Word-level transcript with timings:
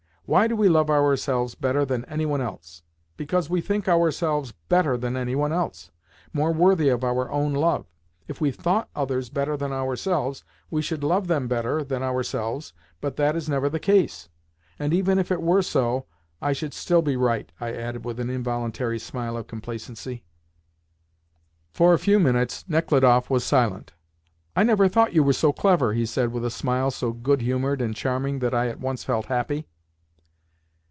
Why 0.25 0.47
do 0.47 0.55
we 0.55 0.69
love 0.69 0.89
ourselves 0.89 1.55
better 1.55 1.83
than 1.83 2.05
any 2.05 2.25
one 2.25 2.39
else? 2.39 2.83
Because 3.17 3.49
we 3.49 3.59
think 3.59 3.89
ourselves 3.89 4.53
better 4.69 4.95
than 4.95 5.17
any 5.17 5.35
one 5.35 5.51
else—more 5.51 6.53
worthy 6.53 6.87
of 6.87 7.03
our 7.03 7.29
own 7.29 7.51
love. 7.51 7.85
If 8.29 8.39
we 8.39 8.49
thought 8.49 8.87
others 8.95 9.29
better 9.29 9.57
than 9.57 9.73
ourselves, 9.73 10.45
we 10.69 10.81
should 10.81 11.03
love 11.03 11.27
them 11.27 11.49
better 11.49 11.83
than 11.83 12.01
ourselves: 12.01 12.71
but 13.01 13.17
that 13.17 13.35
is 13.35 13.49
never 13.49 13.67
the 13.67 13.77
case. 13.81 14.29
And 14.79 14.93
even 14.93 15.19
if 15.19 15.33
it 15.33 15.41
were 15.41 15.61
so, 15.61 16.05
I 16.41 16.53
should 16.53 16.73
still 16.73 17.01
be 17.01 17.17
right," 17.17 17.51
I 17.59 17.73
added 17.73 18.05
with 18.05 18.17
an 18.17 18.29
involuntary 18.29 18.99
smile 18.99 19.35
of 19.35 19.47
complacency. 19.47 20.23
For 21.73 21.93
a 21.93 21.99
few 21.99 22.21
minutes 22.21 22.63
Nechludoff 22.69 23.29
was 23.29 23.43
silent. 23.43 23.91
"I 24.55 24.63
never 24.63 24.87
thought 24.87 25.13
you 25.13 25.23
were 25.25 25.33
so 25.33 25.51
clever," 25.51 25.91
he 25.91 26.05
said 26.05 26.31
with 26.31 26.45
a 26.45 26.49
smile 26.49 26.89
so 26.89 27.11
goodhumoured 27.11 27.81
and 27.81 27.93
charming 27.93 28.39
that 28.39 28.53
I 28.55 28.69
at 28.69 28.79
once 28.79 29.03
felt 29.03 29.25
happy. 29.25 29.67